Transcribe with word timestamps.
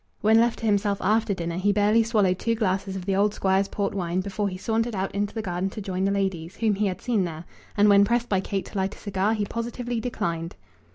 When 0.21 0.39
left 0.39 0.57
to 0.57 0.65
himself 0.65 0.97
after 0.99 1.35
dinner 1.35 1.57
he 1.57 1.71
barely 1.71 2.01
swallowed 2.01 2.39
two 2.39 2.55
glasses 2.55 2.95
of 2.95 3.05
the 3.05 3.15
old 3.15 3.35
Squire's 3.35 3.67
port 3.67 3.93
wine 3.93 4.19
before 4.21 4.49
he 4.49 4.57
sauntered 4.57 4.95
out 4.95 5.13
into 5.13 5.35
the 5.35 5.43
garden 5.43 5.69
to 5.69 5.79
join 5.79 6.05
the 6.05 6.11
ladies, 6.11 6.55
whom 6.57 6.73
he 6.73 6.87
had 6.87 7.01
seen 7.01 7.23
there; 7.23 7.45
and 7.77 7.87
when 7.87 8.03
pressed 8.03 8.27
by 8.27 8.39
Kate 8.41 8.65
to 8.65 8.77
light 8.79 8.95
a 8.95 8.97
cigar 8.97 9.35
he 9.35 9.45
positively 9.45 9.99
declined. 9.99 10.55